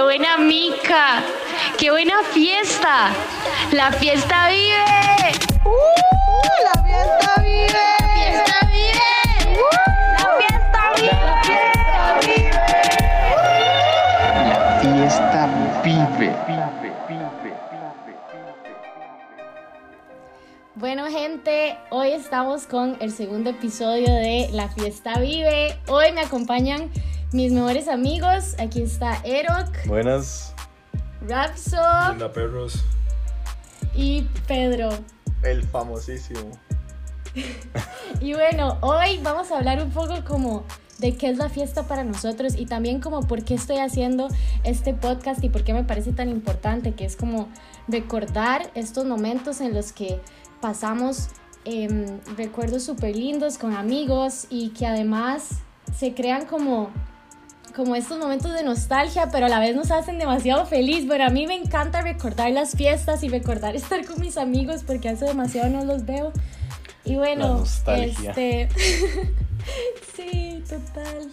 [0.00, 1.22] qué buena mica,
[1.78, 3.10] qué buena fiesta.
[3.70, 4.82] La fiesta vive.
[5.62, 5.72] ¡Uh!
[6.64, 7.68] ¡La fiesta vive!
[8.14, 9.58] ¡Fiesta vive!
[10.16, 11.12] ¡La fiesta vive!
[11.12, 12.60] La fiesta vive.
[20.76, 25.76] Bueno, gente, hoy estamos con el segundo episodio de La Fiesta Vive.
[25.88, 26.90] Hoy me acompañan
[27.32, 28.54] mis mejores amigos.
[28.58, 30.54] Aquí está Erok, Buenas.
[31.26, 31.76] Rapso
[32.10, 32.84] Linda perros.
[33.94, 34.90] y Pedro.
[35.42, 36.50] El famosísimo.
[38.20, 40.64] Y bueno, hoy vamos a hablar un poco como
[40.98, 44.28] de qué es la fiesta para nosotros y también como por qué estoy haciendo
[44.64, 47.48] este podcast y por qué me parece tan importante, que es como
[47.88, 50.20] recordar estos momentos en los que
[50.60, 51.28] pasamos
[51.64, 55.60] em, recuerdos súper lindos con amigos y que además
[55.96, 56.90] se crean como
[57.74, 61.06] como estos momentos de nostalgia, pero a la vez nos hacen demasiado feliz.
[61.06, 65.08] Bueno, a mí me encanta recordar las fiestas y recordar estar con mis amigos porque
[65.08, 66.32] hace demasiado no los veo.
[67.04, 68.68] Y bueno, este
[70.16, 71.30] sí, total.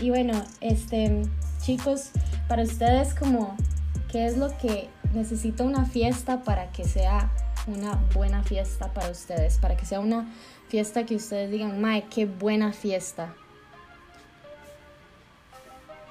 [0.00, 1.22] Y bueno, este
[1.62, 2.10] chicos,
[2.48, 3.56] para ustedes como
[4.10, 7.32] qué es lo que necesita una fiesta para que sea
[7.66, 10.30] una buena fiesta para ustedes, para que sea una
[10.68, 13.34] fiesta que ustedes digan, "Mae, qué buena fiesta."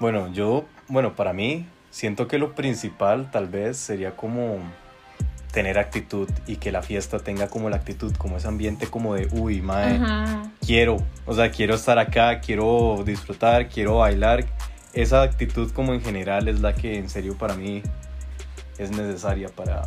[0.00, 4.58] Bueno, yo, bueno, para mí, siento que lo principal tal vez sería como
[5.52, 9.28] tener actitud y que la fiesta tenga como la actitud, como ese ambiente como de,
[9.30, 10.50] uy, mae, Ajá.
[10.60, 14.46] quiero, o sea, quiero estar acá, quiero disfrutar, quiero bailar.
[14.92, 17.82] Esa actitud como en general es la que en serio para mí
[18.78, 19.82] es necesaria para...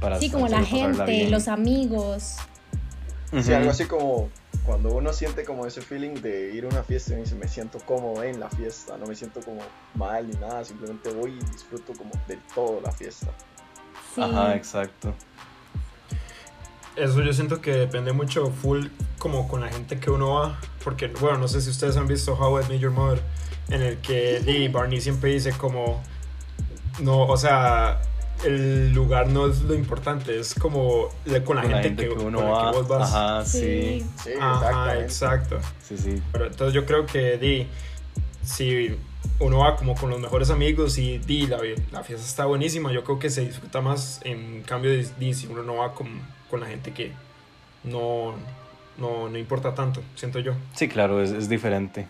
[0.00, 1.30] para Sí, como la gente, bien.
[1.30, 2.36] los amigos.
[3.42, 4.30] Sí, algo así como
[4.64, 7.78] cuando uno siente como ese feeling de ir a una fiesta y dice, me siento
[7.80, 9.60] cómodo en la fiesta, no me siento como
[9.94, 13.28] mal ni nada, simplemente voy y disfruto como del todo la fiesta.
[14.14, 14.22] Sí.
[14.22, 15.14] Ajá, exacto.
[16.96, 18.86] Eso yo siento que depende mucho full
[19.18, 20.60] como con la gente que uno va.
[20.82, 23.20] Porque, bueno, no sé si ustedes han visto How I Met Your Mother,
[23.68, 26.02] en el que di, Barney siempre dice como,
[27.00, 28.00] no, o sea,
[28.44, 32.10] el lugar no es lo importante, es como la- con la, Con la gente, que,
[32.14, 32.70] uno con la va.
[32.70, 33.12] que vos vas.
[33.14, 33.58] Ajá, sí.
[33.60, 34.06] Sí.
[34.24, 35.58] Sí, Ajá, exacto.
[35.82, 36.22] Sí, sí.
[36.32, 37.66] Pero entonces yo creo que di,
[38.42, 38.96] si
[39.40, 41.58] uno va como con los mejores amigos y di, la,
[41.92, 45.46] la fiesta está buenísima, yo creo que se disfruta más en cambio de di, si
[45.46, 46.08] uno no va con,
[46.50, 47.12] con la gente que
[47.84, 48.34] no,
[48.98, 50.52] no, no importa tanto, siento yo.
[50.74, 52.06] Sí, claro, es, es diferente.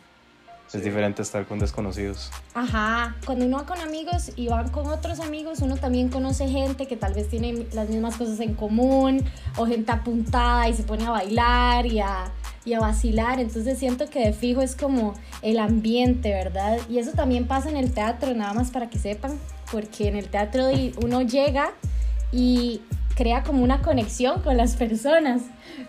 [0.73, 2.31] Es diferente estar con desconocidos.
[2.55, 6.87] Ajá, cuando uno va con amigos y van con otros amigos, uno también conoce gente
[6.87, 9.23] que tal vez tiene las mismas cosas en común
[9.57, 12.25] o gente apuntada y se pone a bailar y a,
[12.65, 13.39] y a vacilar.
[13.39, 16.79] Entonces siento que de fijo es como el ambiente, ¿verdad?
[16.89, 19.39] Y eso también pasa en el teatro, nada más para que sepan,
[19.71, 20.67] porque en el teatro
[21.03, 21.73] uno llega
[22.33, 22.81] y
[23.15, 25.43] crea como una conexión con las personas.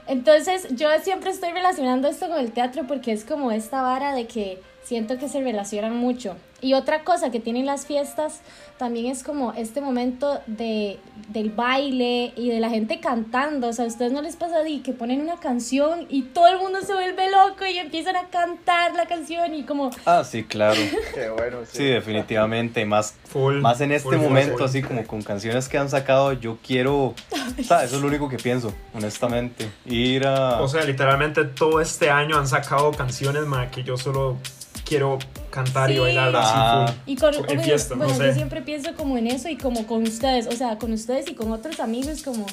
[0.07, 4.27] Entonces yo siempre estoy relacionando esto con el teatro porque es como esta vara de
[4.27, 6.37] que siento que se relacionan mucho.
[6.61, 8.39] Y otra cosa que tienen las fiestas
[8.77, 13.67] también es como este momento de, del baile y de la gente cantando.
[13.67, 16.57] O sea, a ustedes no les pasa de que ponen una canción y todo el
[16.57, 19.91] mundo se vuelve loco y empiezan a cantar la canción y como...
[20.05, 20.79] Ah, sí, claro.
[21.13, 21.77] Qué bueno, sí.
[21.77, 22.85] Sí, definitivamente.
[22.85, 24.65] Más, Full, más en este full, momento, full.
[24.65, 27.13] así como con canciones que han sacado, yo quiero...
[27.57, 29.69] O sea, eso es lo único que pienso, honestamente.
[29.85, 30.61] Ir a...
[30.61, 34.37] O sea, literalmente todo este año han sacado canciones ma, que yo solo
[34.85, 35.19] quiero
[35.49, 35.95] cantar Sí.
[35.95, 36.85] y bailar Ah.
[36.85, 37.11] así full.
[37.11, 38.33] Y con, En bueno, fiesta, bueno, no yo sé.
[38.35, 41.51] siempre pienso como en eso y como con ustedes, o sea, con ustedes y con
[41.51, 42.45] otros amigos, como,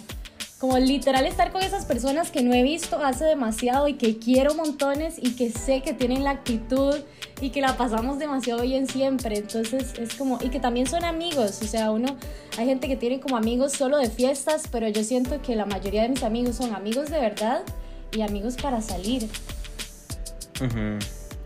[0.59, 4.55] como literal estar con esas personas que no he visto hace demasiado y que quiero
[4.55, 6.95] montones y que sé que tienen la actitud
[7.41, 9.37] y que la pasamos demasiado bien siempre.
[9.39, 12.17] Entonces es como, y que también son amigos, o sea, uno,
[12.57, 16.03] hay gente que tiene como amigos solo de fiestas, pero yo siento que la mayoría
[16.03, 17.63] de mis amigos son amigos de verdad
[18.13, 19.29] y amigos para salir.
[20.61, 20.99] Ujú,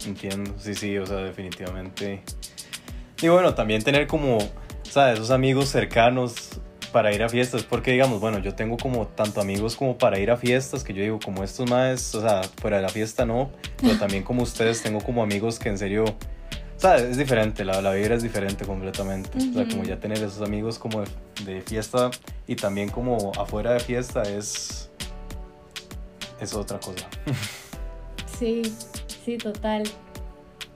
[0.07, 2.23] Entiendo, sí, sí, o sea, definitivamente.
[3.21, 4.39] Y bueno, también tener como,
[4.85, 6.61] sea, esos amigos cercanos
[6.93, 10.31] para ir a fiestas, porque digamos, bueno, yo tengo como tanto amigos como para ir
[10.31, 13.51] a fiestas, que yo digo, como estos más, o sea, fuera de la fiesta no,
[13.81, 17.83] pero también como ustedes tengo como amigos que en serio, o sea, es diferente, la,
[17.83, 21.09] la vibra es diferente completamente, o sea, como ya tener esos amigos como de,
[21.45, 22.11] de fiesta
[22.47, 24.91] y también como afuera de fiesta es,
[26.41, 27.07] es otra cosa.
[28.39, 28.63] Sí,
[29.27, 29.83] sí, total.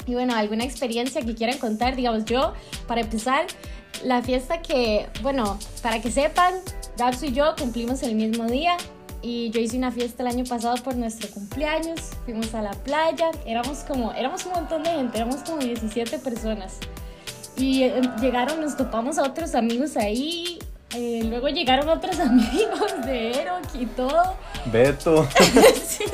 [0.06, 2.52] Y bueno, alguna experiencia que quieran contar, digamos yo,
[2.86, 3.46] para empezar,
[4.04, 6.54] la fiesta que, bueno, para que sepan,
[6.98, 8.76] Gabs y yo cumplimos el mismo día
[9.22, 13.30] y yo hice una fiesta el año pasado por nuestro cumpleaños, fuimos a la playa,
[13.46, 16.78] éramos como, éramos un montón de gente, éramos como 17 personas.
[17.56, 20.58] Y eh, llegaron, nos topamos a otros amigos ahí.
[20.96, 24.34] eh, luego llegaron otros amigos de Erok y todo.
[24.66, 25.28] Beto.
[25.86, 26.04] Sí.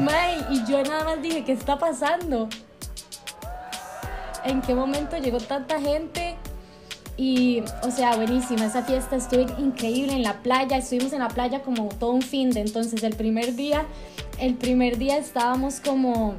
[0.00, 2.48] Mae, y yo nada más dije, ¿qué está pasando?
[4.44, 6.36] ¿En qué momento llegó tanta gente?
[7.16, 11.62] Y, o sea, buenísima, esa fiesta estuvo increíble en la playa, estuvimos en la playa
[11.62, 13.84] como todo un fin de, entonces el primer día,
[14.40, 16.34] el primer día estábamos como,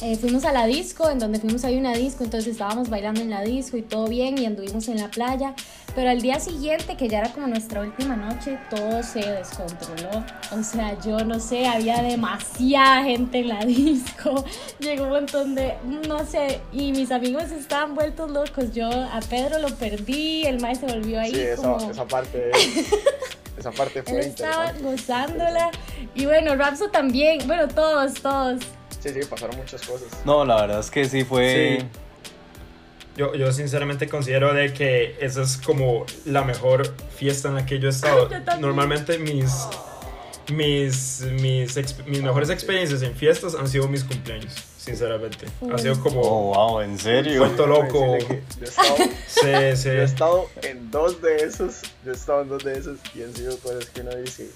[0.00, 3.30] eh, fuimos a la disco, en donde fuimos ahí una disco, entonces estábamos bailando en
[3.30, 5.54] la disco y todo bien y anduvimos en la playa,
[5.94, 10.62] pero al día siguiente, que ya era como nuestra última noche, todo se descontroló, o
[10.62, 14.44] sea, yo no sé, había demasiada gente en la disco,
[14.78, 15.74] llegó un montón de,
[16.06, 20.88] no sé, y mis amigos estaban vueltos locos, yo a Pedro lo perdí, el maestro
[20.88, 21.90] se volvió ahí Sí, esa, como...
[21.90, 22.50] esa parte.
[23.58, 24.82] esa parte Él fue estaba interesante.
[24.82, 25.70] gozándola.
[26.14, 27.46] Y bueno, Rapso también.
[27.46, 28.60] Bueno, todos, todos.
[29.00, 30.08] Sí, sí, pasaron muchas cosas.
[30.24, 31.78] No, la verdad es que sí fue.
[31.80, 31.86] Sí.
[33.16, 37.80] Yo, yo sinceramente considero de que esa es como la mejor fiesta en la que
[37.80, 38.28] yo he estado.
[38.60, 39.66] Normalmente mis,
[40.52, 45.46] mis, mis, mis mejores experiencias en fiestas han sido mis cumpleaños, sinceramente.
[45.72, 46.20] Ha sido como...
[46.20, 47.40] Oh, wow, en serio.
[47.40, 48.18] Vuelto loco.
[48.18, 48.96] Yo he, estado,
[49.26, 49.88] Sí, sí.
[49.88, 51.82] yo he estado en dos de esos.
[52.04, 54.48] Yo he estado en dos de esos y han sido cosas que uno dice.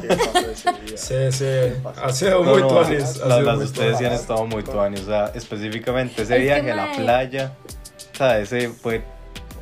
[0.00, 0.96] ¿Qué pasó ese día?
[0.96, 1.80] Sí, sí.
[2.02, 5.00] Ha sido No, muy no, tuanis, las, de ustedes sí han estado muy tuanis.
[5.00, 7.52] O sea, específicamente ese viaje a la playa.
[8.12, 9.02] O sea, ese fue.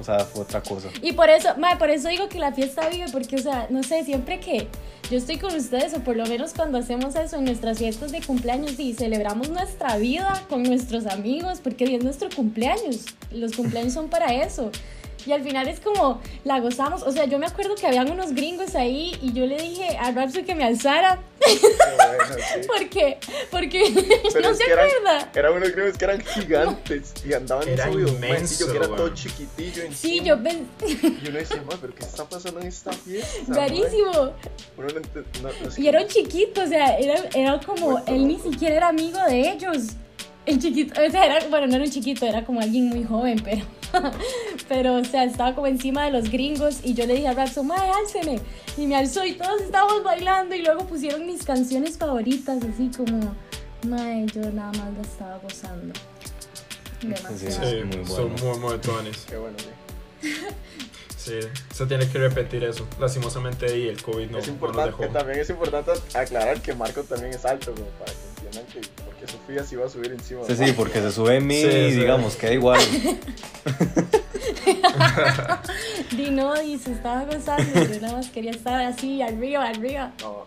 [0.00, 0.88] O sea, fue otra cosa.
[1.02, 3.82] Y por eso, mae, por eso digo que la fiesta vive, porque, o sea, no
[3.82, 4.66] sé, siempre que
[5.10, 8.22] yo estoy con ustedes, o por lo menos cuando hacemos eso en nuestras fiestas de
[8.22, 13.04] cumpleaños y celebramos nuestra vida con nuestros amigos, porque es nuestro cumpleaños.
[13.30, 14.70] Los cumpleaños son para eso.
[15.26, 17.02] Y al final es como, la gozamos.
[17.02, 20.10] O sea, yo me acuerdo que habían unos gringos ahí y yo le dije a
[20.12, 21.20] Rapso que me alzara.
[21.40, 22.66] Bueno, sí.
[22.66, 23.18] ¿Por qué?
[23.50, 23.82] Porque
[24.32, 25.30] Pero no se que eran- acuerda.
[25.34, 28.10] Eran unos gringos que eran gigantes y andaban Era subidos.
[28.12, 29.82] inmenso, que era todo chiquitillo.
[29.92, 30.24] Sí, encima.
[30.26, 30.66] yo pensé,
[31.22, 33.42] Y uno decía, "Ma, pero ¿qué está pasando en esta fiesta?
[33.48, 34.12] ma?" rarísimo.
[34.12, 34.32] No
[34.84, 34.86] no-
[35.42, 38.88] no- Y que- era un chiquito, o sea, era, era como, él ni siquiera era
[38.88, 39.78] amigo de ellos.
[40.50, 43.40] El chiquito, o sea, era, bueno, no era un chiquito, era como alguien muy joven,
[43.44, 43.64] pero,
[44.68, 47.62] pero, o sea, estaba como encima de los gringos y yo le dije a Rapso,
[47.62, 48.40] mae, álceme.
[48.76, 53.34] Y me alzó y todos estábamos bailando y luego pusieron mis canciones favoritas, así como,
[53.86, 55.94] mae, yo nada más la estaba gozando.
[57.02, 57.38] Demasiado.
[57.38, 58.78] Sí, Sí, Muy son muy, muy.
[59.28, 60.28] Qué bueno, sí.
[61.16, 61.38] Sí,
[61.74, 62.86] se tiene que repetir eso.
[62.98, 65.12] Lastimosamente, y el COVID no, es no nos importante, dejó.
[65.12, 68.29] también es importante aclarar que Marco también es alto, como para que
[69.04, 70.42] porque Sofía se iba a subir encima.
[70.46, 71.98] Sí, sí, porque se sube en mí Sí, y sí.
[72.00, 72.80] digamos, queda igual.
[76.16, 80.12] Di no, y se estaba gozando, yo nada más quería estar así, arriba, arriba.
[80.20, 80.46] No,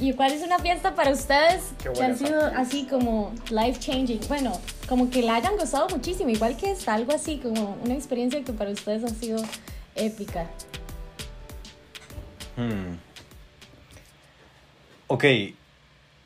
[0.00, 4.20] ¿Y cuál es una fiesta para ustedes Qué que ha sido así como life changing?
[4.28, 4.58] Bueno,
[4.88, 8.52] como que la hayan gozado muchísimo, igual que esta, algo así como una experiencia que
[8.52, 9.42] para ustedes ha sido
[9.94, 10.48] épica.
[12.56, 12.96] Hmm.
[15.06, 15.24] Ok.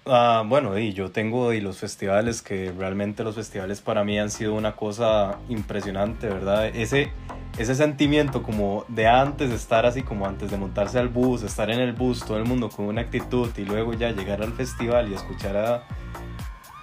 [0.04, 4.30] Ah, bueno, y yo tengo y los festivales, que realmente los festivales para mí han
[4.30, 6.66] sido una cosa impresionante, ¿verdad?
[6.66, 7.12] Ese,
[7.56, 11.70] ese sentimiento como de antes de estar así, como antes de montarse al bus, estar
[11.70, 15.08] en el bus, todo el mundo con una actitud y luego ya llegar al festival
[15.08, 15.86] y escuchar a,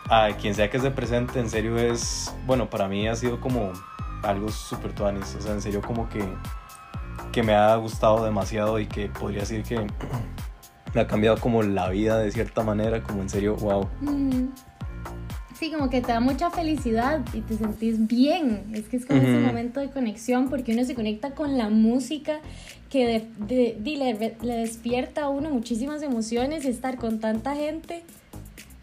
[0.10, 3.74] a quien sea que se presente, en serio es, bueno, para mí ha sido como
[4.24, 6.24] algo súper tuanis, o sea, en serio como que
[7.32, 9.86] que me ha gustado demasiado y que podría decir que
[10.94, 13.88] me ha cambiado como la vida de cierta manera, como en serio, wow.
[14.02, 14.48] Mm.
[15.58, 18.72] Sí, como que te da mucha felicidad y te sentís bien.
[18.74, 19.46] Es que es como ese Ujú.
[19.46, 22.40] momento de conexión porque uno se conecta con la música
[22.90, 27.56] que de, de- di- le, le despierta a uno muchísimas emociones y estar con tanta
[27.56, 28.04] gente.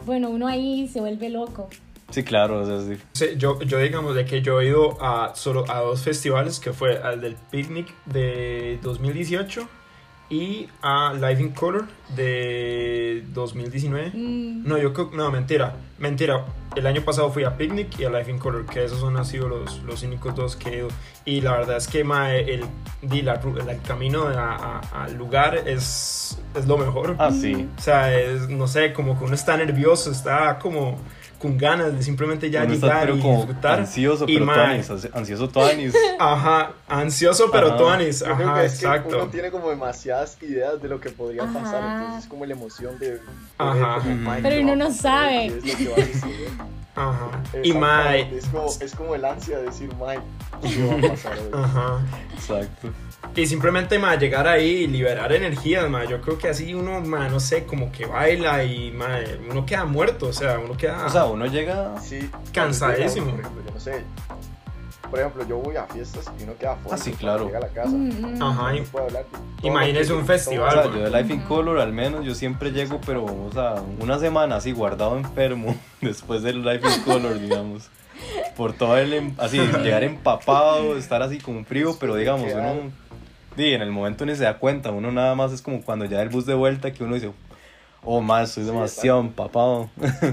[0.04, 1.68] Bueno, uno ahí se vuelve loco.
[2.10, 3.00] Sí, claro, o sea, sí.
[3.12, 6.72] Sí, yo, yo digamos de que yo he ido a solo a dos festivales, que
[6.74, 9.66] fue al del Picnic de 2018
[10.28, 14.10] y a Live in Color de 2019.
[14.14, 14.66] Mm.
[14.66, 16.44] No, yo creo, no, mentira, mentira.
[16.74, 19.24] El año pasado fui a Picnic y a Life in Color, que esos son, han
[19.24, 20.88] sido los, los únicos dos que he ido.
[21.24, 22.64] Y la verdad es que mae, el,
[23.02, 27.16] ru- el camino a- a- al lugar es, es lo mejor.
[27.18, 27.68] Ah, sí.
[27.78, 30.98] O sea, es, no sé, como que uno está nervioso, está como
[31.38, 33.78] con ganas de simplemente ya Uno llegar pero y disfrutar.
[33.80, 35.94] ansioso, Y, pero tuanis, ansi- ansioso tuanis.
[36.18, 37.76] Ajá, ansioso pero Ajá.
[37.76, 38.20] tuanis.
[38.20, 39.16] Yo creo Ajá, que es que exacto.
[39.16, 41.52] uno tiene como demasiadas ideas de lo que podría Ajá.
[41.60, 43.12] pasar, entonces es como la emoción de...
[43.12, 43.20] de
[43.58, 43.96] Ajá.
[44.02, 44.22] como, Ujú.
[44.22, 45.52] "Mae, Pero ¿qué uno va a no sabe.
[46.96, 47.62] ¿Qué es lo que va a suceder?" Ajá.
[47.62, 50.22] Y mae, Es como, es como el ansia de decir, Mike,
[50.62, 51.50] ¿qué va a pasar hoy?
[51.52, 52.00] ajá.
[52.34, 52.88] Exacto.
[53.34, 56.04] Y simplemente, ma, llegar ahí y liberar energías, ma.
[56.04, 59.18] Yo creo que así uno, ma, no sé, como que baila y, ma,
[59.50, 61.04] uno queda muerto, o sea, uno queda...
[61.06, 62.00] O sea, uno llega...
[62.00, 63.36] Sí, Cansadísimo.
[63.36, 64.04] Yo no sé.
[65.10, 66.94] Por ejemplo, yo voy a fiestas y uno queda fuera.
[66.96, 67.46] Ah, sí, claro.
[67.46, 67.88] Llega a la casa.
[67.90, 68.42] Mm, mm.
[68.42, 69.24] Ajá, no puede hablar
[69.62, 72.70] Imagínese un todo- festival, O sea, yo de Life in Color al menos yo siempre
[72.72, 77.88] llego, pero, o sea, una semana así guardado enfermo después del Life in Color, digamos.
[78.56, 82.90] Por todo el, em- así, llegar empapado, estar así con frío, pero digamos, uno,
[83.56, 86.22] di, en el momento ni se da cuenta, uno nada más es como cuando ya
[86.22, 87.30] el bus de vuelta que uno dice,
[88.06, 89.90] oh, más, Sí, demasiado empapado.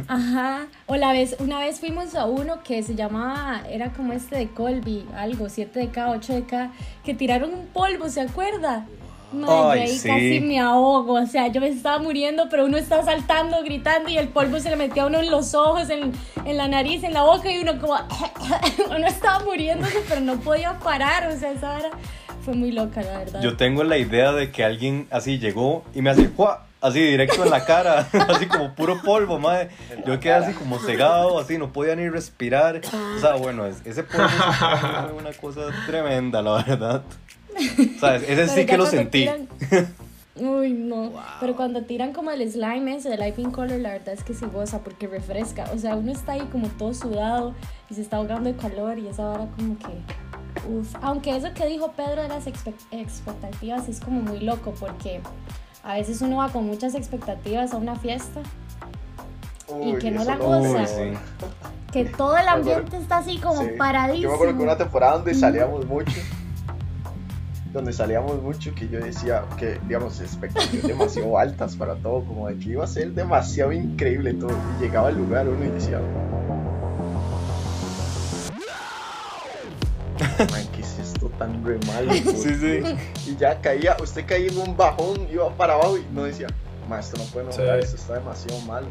[0.07, 0.67] Ajá.
[0.85, 4.49] O la vez, una vez fuimos a uno que se llamaba, era como este de
[4.49, 6.71] Colby, algo, 7 de K, 8 de K,
[7.05, 8.85] que tiraron un polvo, ¿se acuerda?
[9.31, 10.07] Madre, yo Ay, ahí sí.
[10.07, 14.17] casi me ahogo, o sea, yo me estaba muriendo, pero uno está saltando, gritando y
[14.17, 16.11] el polvo se le metía a uno en los ojos, en,
[16.45, 17.95] en la nariz, en la boca y uno como,
[18.95, 21.89] uno estaba muriéndose, pero no podía parar, o sea, esa vara
[22.43, 23.41] fue muy loca, la verdad.
[23.41, 26.67] Yo tengo la idea de que alguien así llegó y me hace ¡juá!
[26.83, 29.69] Así directo en la cara, así como puro polvo, madre.
[30.05, 32.81] Yo quedé así como cegado, así no podía ni respirar.
[33.15, 37.01] O sea, bueno, es- ese polvo fue una cosa tremenda, la verdad.
[37.55, 39.25] O sea, ese sí que lo sentí.
[39.27, 39.47] tiran-
[40.35, 41.11] Uy, no.
[41.39, 44.33] Pero cuando tiran como el slime ese de Life in Color, la verdad es que
[44.33, 45.65] sí goza porque refresca.
[45.75, 47.53] O sea, uno está ahí como todo sudado
[47.89, 49.93] y se está ahogando de calor y esa hora como que.
[50.67, 50.95] Uf.
[51.03, 55.21] Aunque eso que dijo Pedro de las expe- expectativas es como muy loco porque
[55.83, 58.41] a veces uno va con muchas expectativas a una fiesta
[59.81, 60.37] y que no la.
[60.39, 61.17] Uy, sí.
[61.91, 63.69] que todo el ambiente está así como Sí.
[63.77, 64.23] paradísimo.
[64.23, 66.19] Yo me acuerdo que una temporada donde salíamos mucho,
[67.71, 72.57] donde salíamos mucho, que yo decía que, digamos, expectativas demasiado altas para todo, como de
[72.57, 74.51] que iba a ser demasiado increíble todo.
[74.79, 75.99] Y llegaba al lugar uno y decía,
[81.45, 82.13] tan re malo?
[82.43, 82.81] Sí, sí.
[83.31, 86.47] Y ya caía, usted caía en un bajón, iba para abajo y no decía,
[86.87, 87.85] maestro, no puede mejorar, Sí.
[87.85, 88.87] esto está demasiado malo.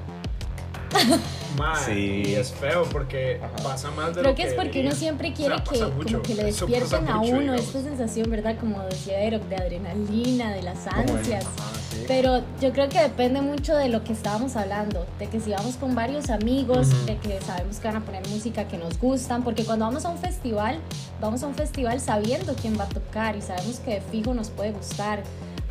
[1.58, 2.22] Mae, Sí.
[2.26, 3.56] Y es feo porque Ajá.
[3.62, 4.90] pasa más de Creo lo que es porque debería.
[4.90, 7.60] uno siempre quiere O sea, que, como que le despierten a uno digamos.
[7.62, 8.56] esta sensación, ¿verdad?
[8.60, 11.46] Como decía Eric, de adrenalina, de las ansias.
[11.92, 12.04] Sí.
[12.08, 15.76] Pero yo creo que depende mucho de lo que estábamos hablando, de que si vamos
[15.76, 17.06] con varios amigos, Ujú.
[17.06, 20.08] de que sabemos que van a poner música que nos gustan, porque cuando vamos a
[20.08, 20.78] un festival,
[21.20, 24.50] vamos a un festival sabiendo quién va a tocar y sabemos que de fijo nos
[24.50, 25.22] puede gustar,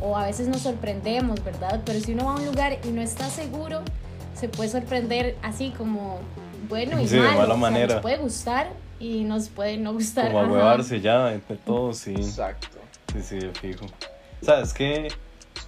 [0.01, 1.81] o a veces nos sorprendemos, ¿verdad?
[1.85, 3.81] Pero si uno va a un lugar y no está seguro,
[4.33, 6.19] se puede sorprender así como
[6.67, 7.93] bueno y Sí, de malo, mala o sea, manera.
[7.95, 8.67] nos puede gustar
[8.99, 10.31] y nos puede no gustar.
[10.31, 12.13] Como a ya, entre todos, sí.
[12.15, 12.67] Exacto.
[13.13, 13.85] Sí, sí, de fijo.
[14.41, 15.13] O sea, es que Es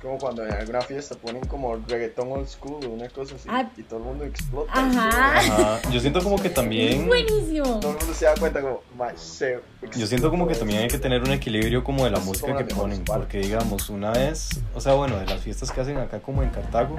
[0.03, 3.67] como cuando en alguna fiesta ponen como reggaetón old school o una cosa así Ah.
[3.77, 4.71] y todo el mundo explota.
[4.73, 5.37] Ajá.
[5.37, 7.07] ajá, yo siento como que Es también...
[7.07, 7.79] buenísimo.
[7.79, 9.59] Todo el mundo se da cuenta como, "Ma, se
[9.95, 12.65] Yo siento como que también hay que tener un equilibrio como de la música que
[12.65, 16.43] ponen, porque digamos, una vez, o sea, bueno, de las fiestas que hacen acá como
[16.43, 16.97] en Cartago,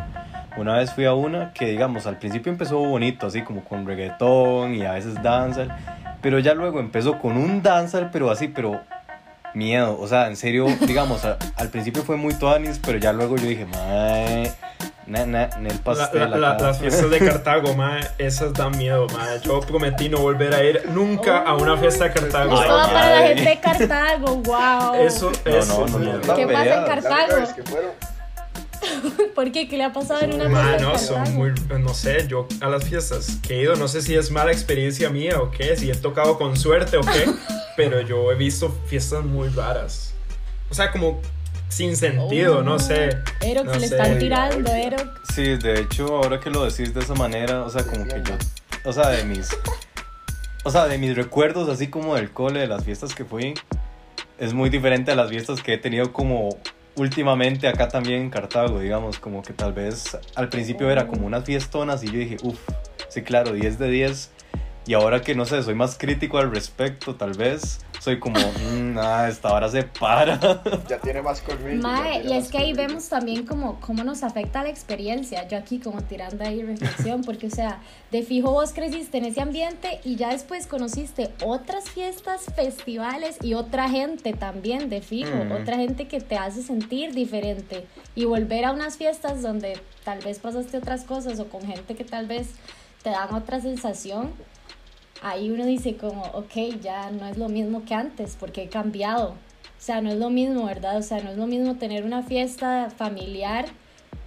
[0.56, 4.74] una vez fui a una que digamos, al principio empezó bonito, así como con reggaetón
[4.74, 5.76] y a veces danza,
[6.22, 8.80] pero ya luego empezó con un danza, pero así, pero
[9.54, 13.36] miedo, o sea, en serio, digamos, a- al principio fue muy tuanis, pero ya luego
[13.36, 14.52] yo dije, mae,
[15.06, 16.64] na, na, en el La- pastel la- la- acá".
[16.68, 19.40] las fiestas de Cartago, mae, esas dan miedo, mae.
[19.42, 22.58] Yo prometí no volver a ir nunca a una fiesta de Cartago.
[22.60, 24.94] Ay, va para la gente de Cartago, wow.
[24.94, 25.86] Eso, No, eso.
[25.88, 26.34] no, no, es- no.
[26.36, 26.68] ¿Qué pasa en.
[26.70, 27.54] La Cartago?
[27.54, 27.90] que fueron,
[29.34, 29.66] ¿Por qué?
[29.68, 31.36] ¿Qué le ha pasado en una fiesta no, de son Cartago?
[31.38, 34.52] muy, no sé, yo a las fiestas que he ido, no sé si es mala
[34.52, 37.24] experiencia mía o qué, si he tocado con suerte o qué,
[37.76, 40.14] pero yo he visto fiestas muy raras.
[40.70, 41.20] O sea, como
[41.68, 43.10] sin sentido, no sé.
[43.40, 43.96] Ero, no que le sé.
[43.96, 44.70] están tirando.
[44.72, 44.96] Ero.
[45.34, 48.34] Sí, de hecho, ahora que lo decís de esa manera, o sea, como que yo,
[48.84, 49.48] o sea, de mis,
[50.62, 53.54] o sea, de mis recuerdos, así como del cole, de las fiestas que fui,
[54.38, 56.58] es muy diferente a las fiestas que he tenido como
[56.96, 61.44] últimamente acá también en Cartago, digamos, como que tal vez al principio era como unas
[61.44, 62.58] fiestonas y yo dije, uff,
[63.08, 64.30] sí, claro, 10 de 10,
[64.86, 68.98] y ahora que no sé, soy más crítico al respecto, tal vez, soy como, mmm,
[68.98, 70.38] ah, esta hora se para.
[70.88, 71.80] ya tiene más colmillo.
[71.80, 75.48] Mae, y es que ahí vemos también como cómo nos afecta la experiencia.
[75.48, 79.40] Yo aquí como tirando ahí reflexión, porque o sea, de fijo vos creciste en ese
[79.40, 85.54] ambiente y ya después conociste otras fiestas, festivales y otra gente también, de fijo, Ujú.
[85.54, 87.86] otra gente que te hace sentir diferente.
[88.14, 92.04] Y volver a unas fiestas donde tal vez pasaste otras cosas o con gente que
[92.04, 92.50] tal vez
[93.02, 94.32] te dan otra sensación.
[95.22, 99.30] Ahí uno dice como, ok, ya no es lo mismo que antes porque he cambiado.
[99.30, 100.96] O sea, no es lo mismo, ¿verdad?
[100.96, 103.66] O sea, no es lo mismo tener una fiesta familiar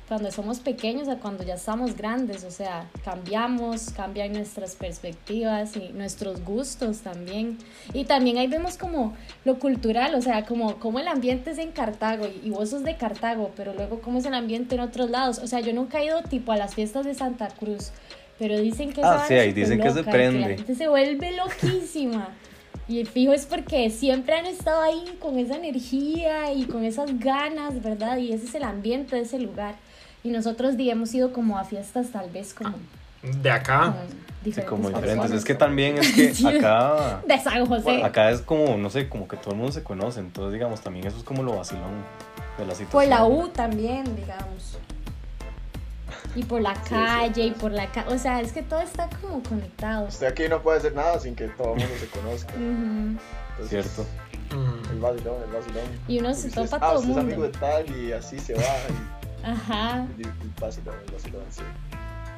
[0.07, 2.43] cuando somos pequeños a cuando ya estamos grandes.
[2.43, 7.57] O sea, cambiamos, cambian nuestras perspectivas y nuestros gustos también.
[7.93, 9.15] Y también ahí vemos como
[9.45, 12.83] lo cultural, o sea, como, como el ambiente es en Cartago y, y vos sos
[12.83, 15.39] de Cartago, pero luego cómo es el ambiente en otros lados.
[15.39, 17.91] O sea, yo nunca he ido tipo a las fiestas de Santa Cruz.
[18.39, 20.39] Pero dicen que Ah, sí, ahí dicen que se loca prende.
[20.41, 22.29] la gente se vuelve loquísima.
[22.87, 27.19] Y el fijo es porque siempre han estado ahí con esa energía y con esas
[27.19, 28.17] ganas, ¿verdad?
[28.17, 29.75] Y ese es el ambiente de ese lugar.
[30.23, 32.75] Y nosotros di, hemos ido como a fiestas tal vez como
[33.41, 33.93] De acá.
[33.97, 35.31] con Sí, diferentes como diferentes.
[35.31, 38.01] Es que también es que acá, De San José.
[38.03, 40.21] acá es como, no sé, como que todo el mundo se conoce.
[40.21, 41.91] Entonces, digamos, también eso es como lo vacilón
[42.57, 42.89] de la situación.
[42.91, 44.77] Por la U también, digamos.
[46.37, 48.13] Y por la calle, y por la calle.
[48.13, 50.07] O sea, es que todo está como conectado.
[50.07, 52.53] Usted aquí no puede hacer nada sin que todo el mundo se conozca.
[52.53, 54.05] Entonces, Cierto.
[54.51, 54.91] Mm.
[54.91, 55.83] El vacilón, el vacilón.
[56.07, 57.51] Y uno se topa ah, todo el es amigo mundo.
[57.51, 58.61] de tal y así se va.
[58.61, 60.07] Y, Ajá.
[60.17, 61.63] y el vacilón, el vacilón, sí.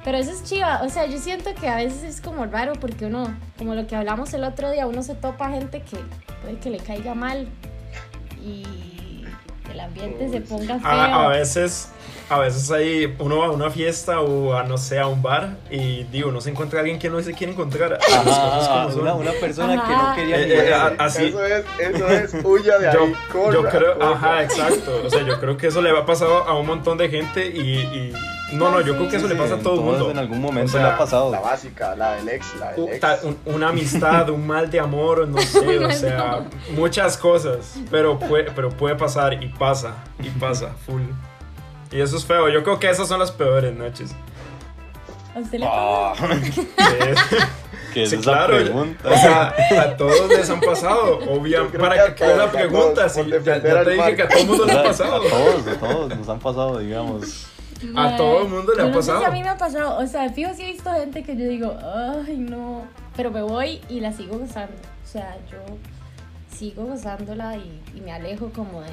[0.05, 0.81] Pero eso es chiva.
[0.83, 3.25] O sea, yo siento que a veces es como raro porque uno,
[3.57, 5.97] como lo que hablamos el otro día, uno se topa gente que
[6.41, 7.49] puede que le caiga mal.
[8.41, 9.25] Y
[9.71, 10.53] el ambiente se Uy, sí.
[10.53, 10.89] ponga feo.
[10.89, 11.89] A, a veces,
[12.29, 15.57] a veces ahí uno va a una fiesta o a no sé, a un bar
[15.71, 17.91] y digo, uno se encuentra a alguien que no se quiere encontrar.
[17.91, 19.01] Las cosas Ajá, como son.
[19.01, 20.09] una, una persona que Ajá.
[20.09, 21.25] no quería Eh, eh, a- así.
[21.25, 24.11] Eso es, eso es, huya de Yo, ahí, corra, yo creo, corra.
[24.11, 25.01] ajá, exacto.
[25.05, 27.47] O sea, yo creo que eso le va a pasar a un montón de gente
[27.47, 28.13] y, y-
[28.53, 30.09] no, no, yo creo que eso Sí, le pasa a todo el mundo.
[30.09, 31.31] En algún momento O sea, le ha pasado.
[31.31, 32.99] La básica, la del ex, la del ex.
[32.99, 36.39] ta- un- una amistad, un mal de amor, no sé, o sea,
[36.75, 41.01] muchas cosas, pero puede, pero puede pasar y pasa, y pasa, full.
[41.91, 44.11] Y eso es feo, yo creo que esas son las peores noches.
[45.35, 46.13] ¿A usted le Ah,
[47.93, 49.09] que es sí, esa claro, pregunta.
[49.09, 53.21] o sea, a todos les han pasado, obviamente, para que a la a pregunta, sí,
[53.43, 55.21] ya, ya te dije que a todo el mundo le ha A pasado.
[55.21, 57.47] todos, a todos nos han pasado, digamos.
[57.95, 59.25] A todo el mundo le ha no sé si pasado.
[59.25, 59.97] a mí me ha pasado.
[59.99, 61.77] O sea, fijo sí he visto gente que yo digo,
[62.27, 62.83] ay, no.
[63.15, 64.73] Pero me voy y la sigo gozando.
[65.03, 65.57] O sea, yo
[66.55, 68.89] sigo gozándola y, y me alejo como de.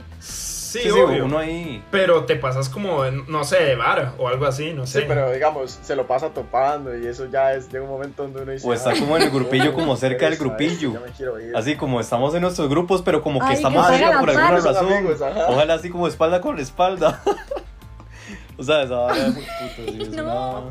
[0.67, 1.25] Sí, Sí, sí, obvio.
[1.25, 1.83] uno ahí.
[1.91, 5.01] Pero te pasas como, no sé, de bar o algo así, no sé.
[5.01, 8.43] Sí, pero digamos, se lo pasa topando y eso ya es, llega un momento donde
[8.43, 8.67] uno dice...
[8.69, 10.89] O está "Ay, como en el grupillo, como cerca del grupillo.
[10.91, 11.57] esto, ya me quiero ir".
[11.57, 14.51] Así como estamos en nuestros grupos, pero como que Ay, estamos que cerca por alguna
[14.51, 14.93] razón.
[14.93, 15.21] amigos.
[15.49, 17.23] Ojalá así como espalda con espalda.
[18.59, 20.23] o sea, esa vara es muy puta, sí, es No.
[20.25, 20.63] una-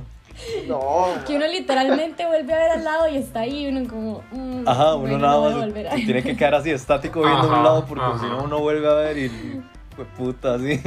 [0.67, 4.21] No, Que uno literalmente vuelve a ver al lado y está ahí uno como.
[4.34, 7.45] mm, Ajá, uno bueno, nada no más se tiene que quedar así estático viendo a
[7.45, 9.62] Ajá, un lado porque si no uno vuelve a ver y
[9.95, 10.81] pues puta sí.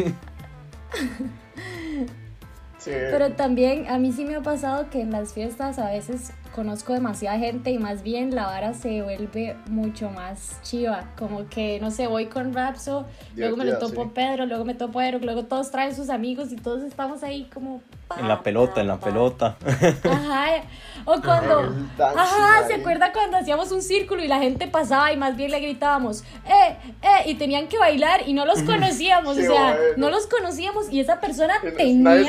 [2.84, 6.92] Pero también a mí sí me ha pasado que en las fiestas a veces conozco
[6.92, 11.04] demasiada gente y más bien la vara se vuelve mucho más chiva.
[11.16, 13.06] Como que, no sé, voy con Rapso,
[13.36, 14.10] luego me lo topo sí.
[14.14, 17.82] Pedro, luego me topo Eric, luego todos traen sus amigos y todos estamos ahí como...
[18.08, 19.56] pa, En la pelota, en la pa, pelota.
[20.04, 20.62] Ajá.
[21.04, 21.74] O cuando...
[21.98, 22.80] Ajá, ¿se ahí.
[22.80, 26.76] acuerda cuando hacíamos un círculo y la gente pasaba y más bien le gritábamos, eh,
[27.02, 29.80] eh, y tenían que bailar y no los conocíamos, o sea, bueno.
[29.96, 32.24] no los conocíamos y esa persona tenía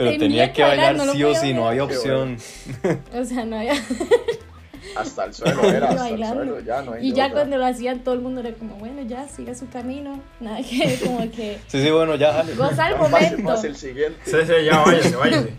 [0.00, 2.36] Pero- Tenía tenía que bailar, bailar no sí o sí, no había opción.
[3.14, 3.74] O sea, no había...
[4.96, 7.36] Hasta el suelo era, hasta el suelo, ya no hay Y ya otra.
[7.40, 10.20] cuando lo hacían todo el mundo era como, bueno, ya, siga su camino.
[10.40, 12.54] Nada que, como que, Sí, sí, bueno, ya, jale.
[12.54, 13.44] goza el momento.
[13.44, 14.18] pase el siguiente.
[14.24, 15.52] Sí, sí, ya váyase, váyase.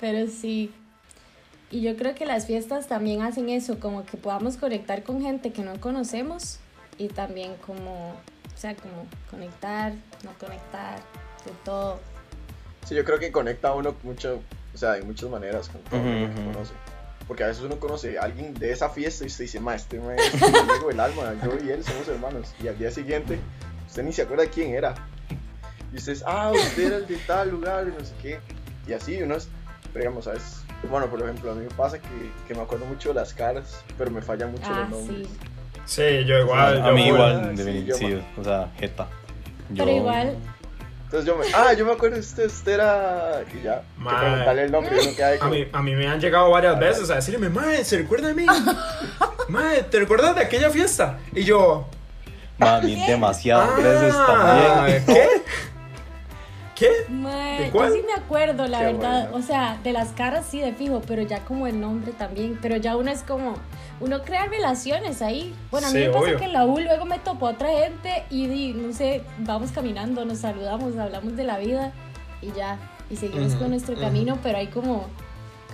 [0.00, 0.72] Pero sí.
[1.70, 5.50] Y yo creo que las fiestas también hacen eso, como que podamos conectar con gente
[5.52, 6.58] que no conocemos
[6.98, 9.92] y también como, o sea, como conectar,
[10.24, 10.98] no conectar,
[11.46, 11.98] de todo.
[12.84, 14.40] Sí, yo creo que conecta a uno mucho,
[14.74, 16.72] o sea, de muchas maneras con todo Ujú, el mundo que conoce.
[17.26, 19.98] Porque a veces uno conoce a alguien de esa fiesta y usted dice, ma, este
[19.98, 22.54] ma es mi amigo del alma, yo y él somos hermanos.
[22.62, 23.38] Y al día siguiente,
[23.86, 24.94] usted ni se acuerda quién era.
[25.92, 28.38] Y usted es, ah, usted era el de tal lugar y no sé qué.
[28.86, 29.48] Y así uno es,
[29.94, 30.60] pero digamos, ¿sabes?
[30.90, 32.08] Bueno, por ejemplo, a mí me pasa que,
[32.46, 35.26] que me acuerdo mucho de las caras, pero me fallan mucho Ah, los nombres.
[35.28, 35.34] sí.
[35.86, 36.82] Sí, yo igual.
[36.82, 37.14] A yo mí full.
[37.14, 39.06] igual, Sí, de yo sí, me- o sea, jeta.
[39.74, 40.36] Pero Yo- igual,
[41.14, 43.42] Entonces yo me, ah, yo me acuerdo de usted, usted era...
[43.54, 44.96] Y ya, que preguntarle el nombre
[45.40, 48.34] A mí, a mí me han llegado varias veces a decirme, Mae, ¿se recuerda de
[48.34, 48.46] mí?
[49.48, 51.20] Mae, ¿te recuerdas de aquella fiesta?
[51.32, 51.86] Y yo,
[52.58, 55.06] Mami, demasiadas veces "Ah, también.
[55.06, 55.28] ¿Qué?
[56.74, 56.88] ¿Qué?
[57.08, 57.92] ¿De yo cuál?
[57.92, 59.30] sí me acuerdo, la Qué verdad.
[59.30, 59.36] bueno.
[59.36, 62.58] O sea, de las caras sí, de fijo, pero ya como el nombre también.
[62.60, 63.54] Pero ya uno es como,
[64.00, 65.54] uno crea relaciones ahí.
[65.70, 66.38] Bueno, a mí Sí, me pasa obvio.
[66.38, 69.70] que en la U luego me topo a otra gente y, di, no sé, vamos
[69.70, 71.92] caminando, nos saludamos, hablamos de la vida
[72.42, 72.76] y ya.
[73.10, 75.06] Y seguimos con nuestro camino, pero hay como,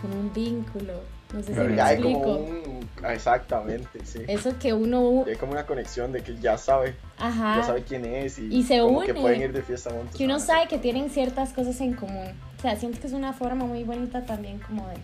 [0.02, 0.94] como un vínculo.
[1.32, 2.20] No sé si pero me ya hay explico.
[2.22, 2.88] como un...
[3.04, 4.22] ah, Exactamente, sí.
[4.26, 7.82] Eso que uno, Y hay como una conexión de que ya sabe, ajá, ya sabe
[7.84, 9.20] quién es y, Y se como que une.
[9.20, 10.16] pueden ir de fiesta juntos.
[10.16, 12.28] que uno sabe que tienen ciertas cosas en común.
[12.58, 14.96] O sea, siento que es una forma muy bonita también como de,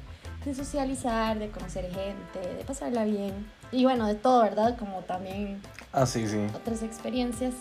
[0.45, 3.33] de socializar, de conocer gente, de pasarla bien.
[3.73, 4.77] Y bueno, de todo, ¿verdad?
[4.79, 5.61] Como también
[5.93, 6.39] Ah, sí, sí.
[6.55, 7.55] otras experiencias,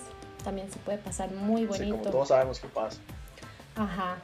[0.43, 2.09] también se puede pasar muy Sí, como bonito.
[2.11, 2.97] todos sabemos qué pasa.
[3.75, 4.17] Ajá.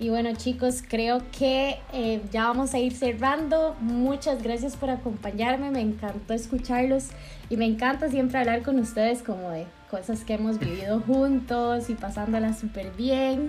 [0.00, 3.74] Y bueno chicos, creo que eh, ya vamos a ir cerrando.
[3.80, 7.06] Muchas gracias por acompañarme, me encantó escucharlos
[7.50, 11.94] y me encanta siempre hablar con ustedes como de cosas que hemos vivido juntos y
[11.94, 13.48] pasándola súper bien.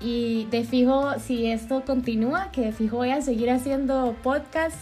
[0.00, 4.76] Y de fijo, si esto continúa, que de fijo voy a seguir haciendo podcast,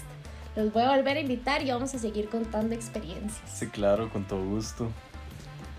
[0.57, 3.51] los voy a volver a invitar y vamos a seguir contando experiencias.
[3.51, 4.91] Sí, claro, con todo gusto.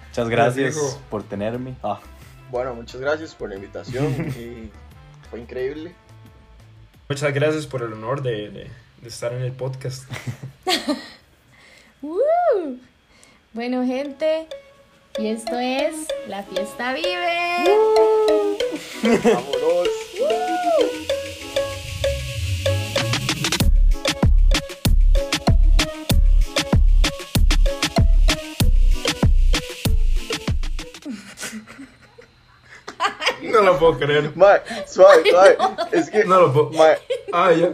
[0.10, 1.76] Muchas gracias por tenerme.
[1.84, 2.00] Ah,
[2.52, 4.06] Bueno, muchas gracias por la invitación
[4.38, 4.70] y
[5.32, 5.94] fue increíble.
[7.10, 8.68] Muchas gracias por el honor de, de-
[9.02, 10.04] de estar en el podcast.
[12.04, 12.78] ¡Woo!
[13.54, 14.48] Bueno, gente,
[15.18, 15.96] y esto es
[16.28, 17.64] La Fiesta Vive.
[19.24, 19.90] Vámonos.
[33.82, 34.32] Puedo creer.
[34.36, 35.58] Mae, suave, suave.
[35.92, 36.70] Es que, No lo puedo.
[36.72, 36.98] mae,
[37.34, 37.70] Ah, ya.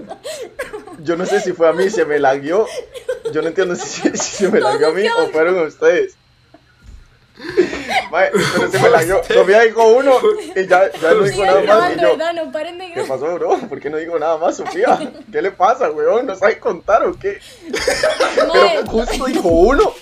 [1.00, 2.66] yo no sé si fue a mí, se me lagueó.
[3.34, 6.16] Yo no entiendo si, si se me lagueó a mí o fueron a ustedes.
[8.12, 9.22] Mae, pero se me lagueó.
[9.24, 10.18] Sofía dijo uno
[10.56, 11.92] y ya, ya no dijo nada más.
[11.96, 12.34] Y yo, ¿verdad?
[12.34, 13.58] No paren de ¿qué pasó, bro?
[13.70, 14.98] ¿Por qué no digo nada más, Sofía?
[15.32, 16.26] ¿Qué le pasa, weón?
[16.26, 17.40] ¿No sabe contar o qué?
[18.36, 19.94] Pero justo dijo uno